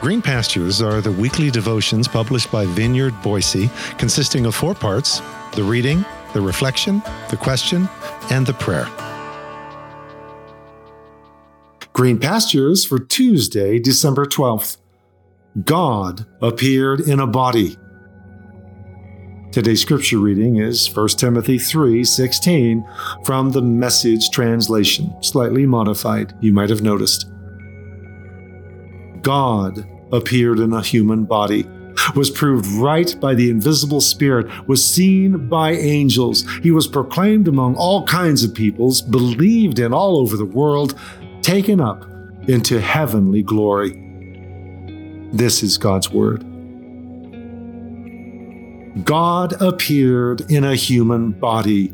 Green 0.00 0.22
Pastures 0.22 0.80
are 0.80 1.02
the 1.02 1.12
weekly 1.12 1.50
devotions 1.50 2.08
published 2.08 2.50
by 2.50 2.64
Vineyard 2.64 3.12
Boise, 3.22 3.68
consisting 3.98 4.46
of 4.46 4.54
four 4.54 4.74
parts 4.74 5.20
the 5.52 5.62
reading, 5.62 6.06
the 6.32 6.40
reflection, 6.40 7.02
the 7.28 7.36
question, 7.36 7.86
and 8.30 8.46
the 8.46 8.54
prayer. 8.54 8.88
Green 11.92 12.18
Pastures 12.18 12.82
for 12.86 12.98
Tuesday, 12.98 13.78
December 13.78 14.24
12th. 14.24 14.78
God 15.64 16.24
appeared 16.40 17.00
in 17.00 17.20
a 17.20 17.26
body. 17.26 17.76
Today's 19.52 19.82
scripture 19.82 20.18
reading 20.18 20.56
is 20.56 20.86
1 20.86 21.18
Timothy 21.18 21.58
3:16 21.58 22.84
from 23.26 23.50
the 23.50 23.60
Message 23.60 24.30
translation, 24.30 25.12
slightly 25.20 25.66
modified, 25.66 26.32
you 26.40 26.54
might 26.54 26.70
have 26.70 26.80
noticed. 26.80 27.26
God 29.22 29.86
appeared 30.12 30.58
in 30.58 30.72
a 30.72 30.82
human 30.82 31.24
body, 31.24 31.66
was 32.14 32.30
proved 32.30 32.66
right 32.72 33.14
by 33.20 33.34
the 33.34 33.50
invisible 33.50 34.00
Spirit, 34.00 34.46
was 34.66 34.84
seen 34.84 35.48
by 35.48 35.72
angels. 35.72 36.44
He 36.62 36.70
was 36.70 36.86
proclaimed 36.86 37.48
among 37.48 37.76
all 37.76 38.06
kinds 38.06 38.42
of 38.42 38.54
peoples, 38.54 39.02
believed 39.02 39.78
in 39.78 39.92
all 39.92 40.16
over 40.16 40.36
the 40.36 40.44
world, 40.44 40.98
taken 41.42 41.80
up 41.80 42.04
into 42.48 42.80
heavenly 42.80 43.42
glory. 43.42 43.96
This 45.32 45.62
is 45.62 45.78
God's 45.78 46.10
Word. 46.10 46.44
God 49.04 49.60
appeared 49.62 50.50
in 50.50 50.64
a 50.64 50.74
human 50.74 51.30
body. 51.32 51.92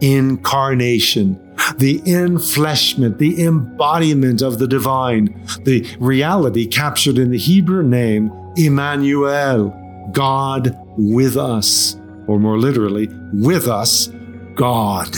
Incarnation 0.00 1.49
the 1.78 2.00
enfleshment, 2.00 3.18
the 3.18 3.44
embodiment 3.44 4.42
of 4.42 4.58
the 4.58 4.66
divine, 4.66 5.26
the 5.64 5.86
reality 5.98 6.66
captured 6.66 7.18
in 7.18 7.30
the 7.30 7.38
Hebrew 7.38 7.82
name 7.82 8.32
Emmanuel, 8.56 9.76
God 10.12 10.76
with 10.96 11.36
us, 11.36 11.96
or 12.26 12.38
more 12.38 12.58
literally, 12.58 13.08
with 13.32 13.68
us, 13.68 14.08
God. 14.54 15.08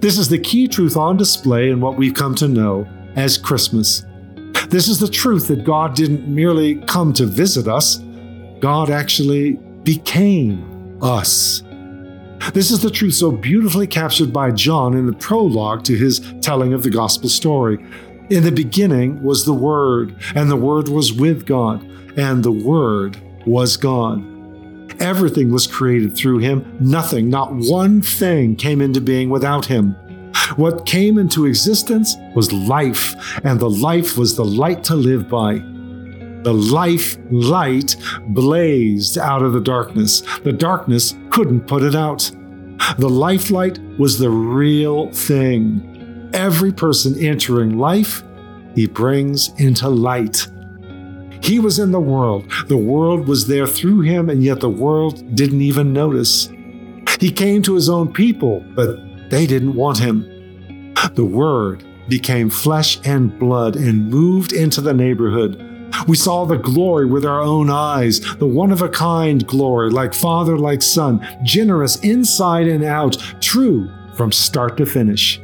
This 0.00 0.18
is 0.18 0.28
the 0.28 0.38
key 0.38 0.66
truth 0.66 0.96
on 0.96 1.16
display 1.16 1.70
in 1.70 1.80
what 1.80 1.96
we've 1.96 2.14
come 2.14 2.34
to 2.36 2.48
know 2.48 2.86
as 3.16 3.36
Christmas. 3.36 4.04
This 4.68 4.88
is 4.88 4.98
the 4.98 5.08
truth 5.08 5.48
that 5.48 5.64
God 5.64 5.94
didn't 5.94 6.26
merely 6.26 6.76
come 6.86 7.12
to 7.14 7.26
visit 7.26 7.68
us, 7.68 7.98
God 8.60 8.90
actually 8.90 9.52
became 9.84 10.98
us. 11.02 11.62
This 12.54 12.70
is 12.70 12.80
the 12.80 12.90
truth 12.90 13.14
so 13.14 13.30
beautifully 13.30 13.86
captured 13.86 14.32
by 14.32 14.50
John 14.50 14.94
in 14.94 15.06
the 15.06 15.12
prologue 15.12 15.84
to 15.84 15.96
his 15.96 16.20
telling 16.40 16.72
of 16.72 16.82
the 16.82 16.90
gospel 16.90 17.28
story. 17.28 17.78
In 18.30 18.42
the 18.42 18.52
beginning 18.52 19.22
was 19.22 19.44
the 19.44 19.52
Word, 19.52 20.16
and 20.34 20.50
the 20.50 20.56
Word 20.56 20.88
was 20.88 21.12
with 21.12 21.46
God, 21.46 21.82
and 22.16 22.42
the 22.42 22.52
Word 22.52 23.20
was 23.46 23.76
God. 23.76 24.24
Everything 25.00 25.52
was 25.52 25.66
created 25.66 26.16
through 26.16 26.38
him. 26.38 26.76
Nothing, 26.80 27.30
not 27.30 27.52
one 27.52 28.02
thing, 28.02 28.56
came 28.56 28.80
into 28.80 29.00
being 29.00 29.30
without 29.30 29.66
him. 29.66 29.92
What 30.56 30.86
came 30.86 31.18
into 31.18 31.46
existence 31.46 32.16
was 32.34 32.52
life, 32.52 33.14
and 33.44 33.60
the 33.60 33.70
life 33.70 34.16
was 34.16 34.36
the 34.36 34.44
light 34.44 34.82
to 34.84 34.96
live 34.96 35.28
by. 35.28 35.62
The 36.42 36.54
life 36.54 37.18
light 37.30 37.96
blazed 38.28 39.18
out 39.18 39.42
of 39.42 39.52
the 39.52 39.60
darkness. 39.60 40.22
The 40.42 40.52
darkness 40.52 41.14
couldn't 41.30 41.66
put 41.66 41.82
it 41.82 41.94
out. 41.94 42.30
The 42.98 43.08
life 43.08 43.50
light 43.50 43.78
was 43.98 44.18
the 44.18 44.30
real 44.30 45.12
thing. 45.12 46.30
Every 46.32 46.72
person 46.72 47.18
entering 47.22 47.78
life, 47.78 48.22
he 48.74 48.86
brings 48.86 49.50
into 49.60 49.88
light. 49.88 50.46
He 51.42 51.58
was 51.58 51.78
in 51.78 51.90
the 51.90 52.00
world. 52.00 52.50
The 52.68 52.76
world 52.76 53.26
was 53.26 53.46
there 53.46 53.66
through 53.66 54.02
him, 54.02 54.30
and 54.30 54.42
yet 54.42 54.60
the 54.60 54.70
world 54.70 55.34
didn't 55.34 55.60
even 55.60 55.92
notice. 55.92 56.48
He 57.18 57.30
came 57.30 57.62
to 57.62 57.74
his 57.74 57.88
own 57.88 58.12
people, 58.12 58.64
but 58.74 58.96
they 59.30 59.46
didn't 59.46 59.74
want 59.74 59.98
him. 59.98 60.24
The 61.14 61.24
Word 61.24 61.84
became 62.08 62.50
flesh 62.50 62.98
and 63.04 63.38
blood 63.38 63.76
and 63.76 64.10
moved 64.10 64.52
into 64.52 64.80
the 64.80 64.94
neighborhood. 64.94 65.69
We 66.06 66.16
saw 66.16 66.44
the 66.44 66.56
glory 66.56 67.06
with 67.06 67.24
our 67.24 67.40
own 67.40 67.70
eyes, 67.70 68.20
the 68.36 68.46
one 68.46 68.72
of 68.72 68.82
a 68.82 68.88
kind 68.88 69.46
glory, 69.46 69.90
like 69.90 70.14
Father, 70.14 70.58
like 70.58 70.82
Son, 70.82 71.26
generous 71.42 71.96
inside 72.00 72.68
and 72.68 72.84
out, 72.84 73.16
true 73.40 73.90
from 74.14 74.32
start 74.32 74.76
to 74.76 74.86
finish. 74.86 75.40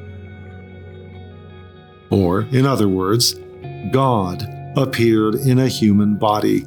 Or, 2.11 2.43
in 2.43 2.67
other 2.67 2.89
words, 2.89 3.35
God 3.91 4.47
appeared 4.77 5.35
in 5.37 5.59
a 5.59 5.69
human 5.69 6.17
body. 6.17 6.67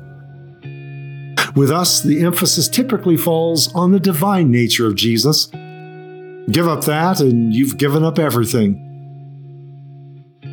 With 1.56 1.72
us, 1.72 2.02
the 2.02 2.22
emphasis 2.24 2.68
typically 2.68 3.18
falls 3.18 3.74
on 3.74 3.92
the 3.92 4.00
divine 4.00 4.52
nature 4.52 4.88
of 4.88 4.96
Jesus. 4.96 5.48
Give 5.48 6.68
up 6.68 6.84
that, 6.86 7.20
and 7.20 7.54
you've 7.54 7.78
given 7.78 8.04
up 8.04 8.20
everything. 8.20 8.86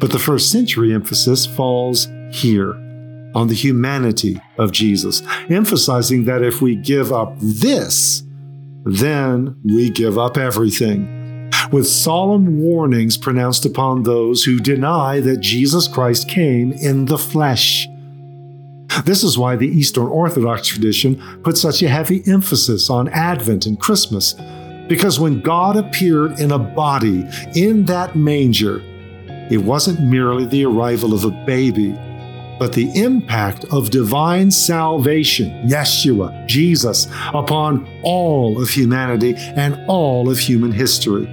But 0.01 0.13
the 0.13 0.19
first 0.19 0.51
century 0.51 0.93
emphasis 0.93 1.47
falls 1.47 2.09
here 2.31 2.75
on 3.37 3.49
the 3.49 3.55
humanity 3.55 4.41
of 4.57 4.73
Jesus, 4.73 5.23
emphasizing 5.51 6.25
that 6.25 6.43
if 6.43 6.63
we 6.63 6.75
give 6.75 7.13
up 7.13 7.35
this, 7.39 8.23
then 8.87 9.55
we 9.63 9.91
give 9.91 10.17
up 10.17 10.39
everything. 10.39 11.51
With 11.71 11.87
solemn 11.87 12.59
warnings 12.59 13.19
pronounced 13.19 13.67
upon 13.67 14.05
those 14.05 14.43
who 14.43 14.59
deny 14.59 15.21
that 15.21 15.41
Jesus 15.41 15.87
Christ 15.87 16.31
came 16.31 16.73
in 16.73 17.05
the 17.05 17.19
flesh. 17.19 17.87
This 19.05 19.23
is 19.23 19.37
why 19.37 19.57
the 19.57 19.69
Eastern 19.69 20.07
Orthodox 20.07 20.67
tradition 20.69 21.43
puts 21.43 21.61
such 21.61 21.83
a 21.83 21.89
heavy 21.91 22.23
emphasis 22.27 22.89
on 22.89 23.11
Advent 23.11 23.67
and 23.67 23.79
Christmas, 23.79 24.35
because 24.89 25.21
when 25.21 25.43
God 25.43 25.77
appeared 25.77 26.41
in 26.41 26.53
a 26.53 26.59
body 26.59 27.29
in 27.55 27.85
that 27.85 28.17
manger, 28.17 28.81
it 29.51 29.59
wasn't 29.59 30.01
merely 30.01 30.47
the 30.47 30.65
arrival 30.65 31.13
of 31.13 31.25
a 31.25 31.31
baby, 31.45 31.95
but 32.59 32.73
the 32.73 32.91
impact 32.95 33.65
of 33.67 33.91
divine 33.91 34.51
salvation, 34.51 35.51
Yeshua, 35.69 36.47
Jesus, 36.47 37.07
upon 37.35 37.89
all 38.03 38.61
of 38.61 38.71
humanity 38.71 39.35
and 39.37 39.79
all 39.89 40.31
of 40.31 40.39
human 40.39 40.73
history. 40.73 41.27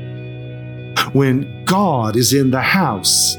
When 1.14 1.64
God 1.66 2.16
is 2.16 2.34
in 2.34 2.52
the 2.52 2.62
house, 2.62 3.38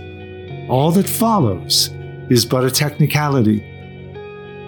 all 0.68 0.90
that 0.92 1.08
follows 1.08 1.90
is 2.30 2.46
but 2.46 2.64
a 2.64 2.70
technicality. 2.70 3.62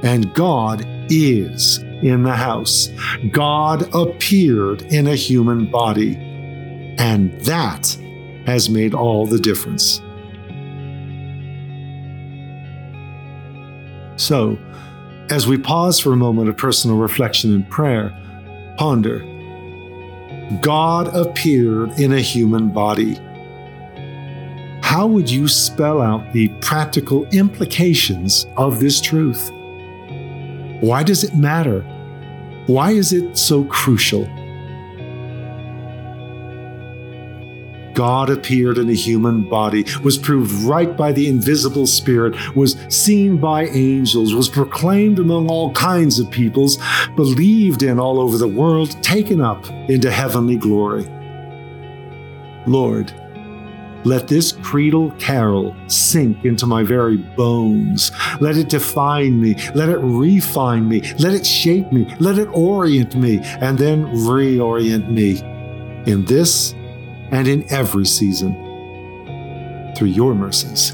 And 0.02 0.32
God 0.34 0.84
is 1.10 1.78
in 2.02 2.22
the 2.22 2.34
house. 2.34 2.90
God 3.30 3.94
appeared 3.94 4.82
in 4.82 5.06
a 5.06 5.14
human 5.14 5.70
body. 5.70 6.16
And 6.98 7.32
that 7.42 7.96
has 8.46 8.68
made 8.68 8.94
all 8.94 9.26
the 9.26 9.38
difference. 9.38 10.00
So, 14.16 14.58
as 15.30 15.46
we 15.46 15.58
pause 15.58 15.98
for 16.00 16.12
a 16.12 16.16
moment 16.16 16.48
of 16.48 16.56
personal 16.56 16.96
reflection 16.96 17.54
and 17.54 17.68
prayer, 17.68 18.14
ponder 18.76 19.24
God 20.60 21.14
appeared 21.14 21.98
in 21.98 22.12
a 22.12 22.20
human 22.20 22.68
body. 22.72 23.14
How 24.82 25.06
would 25.06 25.28
you 25.28 25.48
spell 25.48 26.00
out 26.00 26.32
the 26.32 26.48
practical 26.60 27.26
implications 27.26 28.46
of 28.56 28.78
this 28.78 29.00
truth? 29.00 29.50
Why 30.80 31.02
does 31.02 31.24
it 31.24 31.34
matter? 31.34 31.80
Why 32.66 32.92
is 32.92 33.12
it 33.12 33.36
so 33.36 33.64
crucial? 33.64 34.24
God 37.96 38.28
appeared 38.28 38.76
in 38.76 38.90
a 38.90 38.94
human 38.94 39.48
body, 39.48 39.86
was 40.04 40.18
proved 40.18 40.52
right 40.64 40.94
by 40.94 41.12
the 41.12 41.28
invisible 41.28 41.86
Spirit, 41.86 42.36
was 42.54 42.76
seen 42.90 43.38
by 43.38 43.64
angels, 43.68 44.34
was 44.34 44.50
proclaimed 44.50 45.18
among 45.18 45.48
all 45.48 45.72
kinds 45.72 46.18
of 46.18 46.30
peoples, 46.30 46.78
believed 47.16 47.82
in 47.82 47.98
all 47.98 48.20
over 48.20 48.36
the 48.36 48.46
world, 48.46 49.02
taken 49.02 49.40
up 49.40 49.66
into 49.88 50.10
heavenly 50.10 50.56
glory. 50.56 51.08
Lord, 52.66 53.14
let 54.04 54.28
this 54.28 54.52
creedal 54.52 55.10
carol 55.12 55.74
sink 55.86 56.44
into 56.44 56.66
my 56.66 56.82
very 56.82 57.16
bones. 57.16 58.12
Let 58.40 58.58
it 58.58 58.68
define 58.68 59.40
me. 59.40 59.56
Let 59.74 59.88
it 59.88 59.98
refine 59.98 60.86
me. 60.86 61.00
Let 61.18 61.32
it 61.32 61.46
shape 61.46 61.90
me. 61.90 62.14
Let 62.20 62.38
it 62.38 62.48
orient 62.52 63.16
me 63.16 63.38
and 63.42 63.78
then 63.78 64.04
reorient 64.08 65.10
me. 65.10 65.40
In 66.08 66.24
this 66.26 66.75
and 67.30 67.48
in 67.48 67.64
every 67.72 68.06
season 68.06 68.54
through 69.96 70.08
your 70.08 70.34
mercies. 70.34 70.92